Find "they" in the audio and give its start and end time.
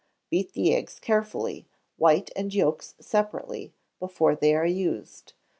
4.35-4.55